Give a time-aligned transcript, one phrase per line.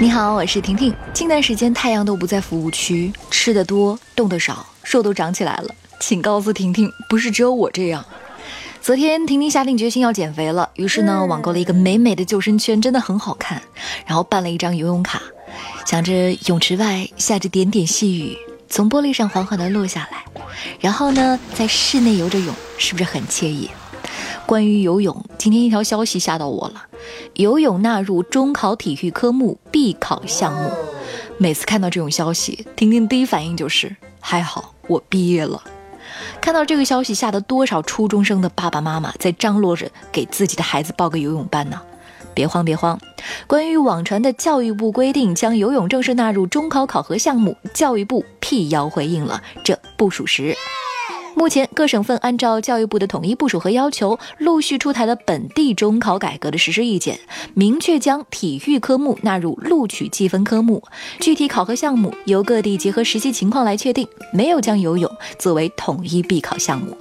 [0.00, 0.92] 你好，我是婷婷。
[1.12, 5.68] 近段时间太阳都不在服务区，吃的多，动的少，肉都长起来了。
[6.00, 8.04] 请告诉婷婷，不是只有我这样。
[8.80, 13.62] 昨天婷婷下定决心要减肥了，于是呢，网购了一个美美的救生圈，真的很好看。
[14.04, 15.22] 然后办了一张游泳卡，
[15.86, 18.36] 想着泳池外下着点点细雨，
[18.68, 20.24] 从玻璃上缓缓地落下来。
[20.80, 23.70] 然后呢，在室内游着泳，是不是很惬意？
[24.46, 26.86] 关于游泳，今天一条消息吓到我了：
[27.34, 30.70] 游泳纳入中考体育科目必考项目。
[31.38, 35.62] 每次看到这种消息，婷婷第一反应就是还好我毕业了。
[36.40, 41.80] 看到这个消息，吓得多少初中生的爸爸妈妈在张罗着给自己的孩子报个游泳班呢？
[42.34, 43.00] 别慌别慌，
[43.46, 50.54] 关于网传的教育部规定将游泳正式纳入中考考核项目，教育部辟谣回应了，这不属实。
[51.34, 57.18] 目前各省份按照教育部的统一部署和要求，陆续出台了本地中考改革的实施意见，
[57.54, 60.82] 明确将体育科目纳入录取计分科目，
[61.20, 66.96] 具体考核项目由各地结合实际情况来确定，没有将游泳作为统一必考项目。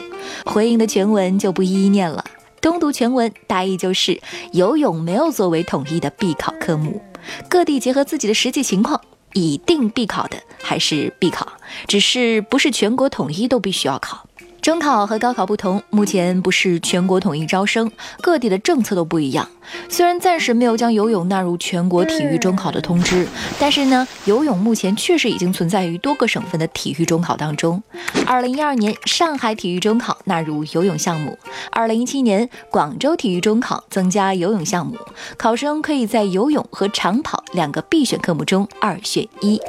[0.45, 2.25] 回应的全文就不一一念了，
[2.59, 4.19] 通读全文大意就是
[4.51, 7.01] 游泳没有作为统一的必考科目，
[7.47, 8.99] 各地结合自己的实际情况。
[9.33, 11.47] 已定必考的还是必考，
[11.87, 14.27] 只是不是全国统一都必须要考。
[14.63, 19.45] 中考和高考不同，目前不是全国统一招生，各地的政策都不一样。
[19.89, 23.27] 虽然暂时没有将游泳纳入全国体育中考的通知，
[23.59, 27.83] 但是呢，游泳目前确实已经存在于多个省份的体育中考当中。
[28.25, 31.33] 二零一二年，上海体育中考纳入游泳项目；
[31.69, 34.95] 二零一七年，广州体育中考增加游泳项目，
[35.35, 39.59] 考生可以在游泳和长跑两个必选科目中二选一。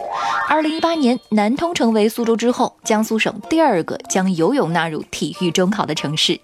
[0.49, 6.39] 二零一八年，南通成为苏州之后江苏省第二个将游泳纳纳入体育中考的城市。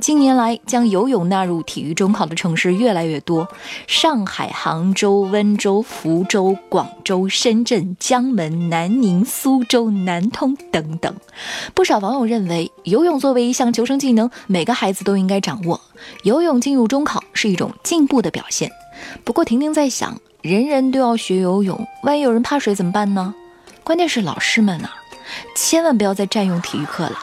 [0.00, 3.46] 近年来，将游泳纳入体育中考的城市越来越多，
[3.86, 11.14] 上海、杭州、温州、福州、广州、深圳、江门、南宁、苏州、南通等等。
[11.72, 15.80] 不少网友认为，游泳作为一项求生技能，每个孩子都应该掌握。
[16.24, 18.72] 游泳进入中考是一种进步的表现。
[19.22, 23.32] 不过，婷婷在想，人人都要学游泳，万一有人怕水怎么办呢？
[23.84, 24.90] 关键是老师们啊，
[25.54, 27.16] 千万不要再占用体育课了。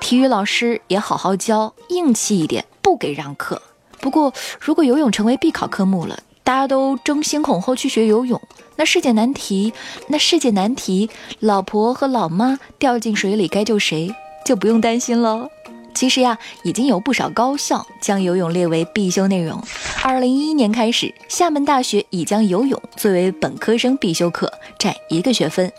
[0.00, 3.60] 体育老师也好好教，硬气一点，不给让课。
[4.00, 8.40] 不过，如果游泳成为必考科目了，大家都争先恐后去学游泳，
[8.76, 9.72] 那世界难题，
[10.08, 14.12] 那世界难题，老婆和老妈掉进水里该救谁，
[14.44, 15.48] 就不用担心了。
[15.94, 19.62] 其实呀，已经有不少高校将游泳列为必修内容。
[20.02, 25.70] 二零一一年开始，厦门大学已将游泳作为本科生必修课，占一个学分。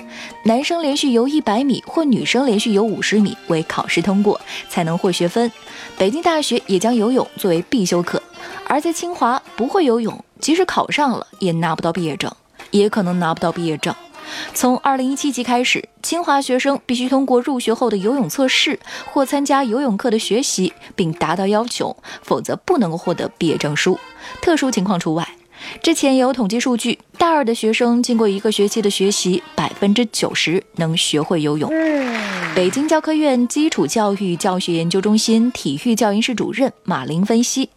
[0.46, 5.52] 男生连续游一百米或女生连续游五十米为考试通过，才能获学分。
[5.98, 8.22] 北京大学也将游泳作为必修课。
[8.66, 12.32] 而在清华，不会游泳，即使考上了，也拿不到毕业证，
[12.72, 13.94] 也可能拿不到毕业证。
[14.56, 18.80] 从二零一七级开始，清华学生必须通过入学后的游泳测试
[19.12, 24.00] 或参加游泳课的学习，并达到要求，否则不能获得毕业证书，
[24.42, 25.28] 特殊情况除外。
[25.82, 31.72] 之前有统计数据，大二的学生经过一个学期的学习，百分之九十能学会游泳。
[32.56, 37.68] 北京教科院基础教育教学研究中心体育教研室主任马林分析，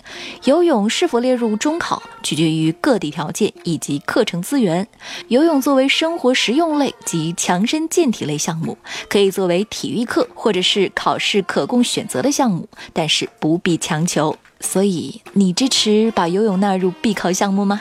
[0.44, 4.86] 游泳是否列入中考，取决于各地条件以及课程资源。
[5.28, 8.76] 游泳作为生活实用类及强身健体类项目，
[9.08, 14.36] 可以作为体育课或者是考试可供选择的项目，但是不必强求。
[14.60, 17.80] 所以，你支持把游泳纳入必考项目吗？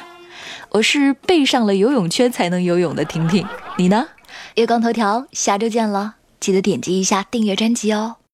[0.70, 3.46] 我是背上了游泳圈才能游泳的婷婷，
[3.78, 4.08] 你呢？
[4.56, 8.18] 月光头条，下周见了，记得点击一下订阅专辑哦。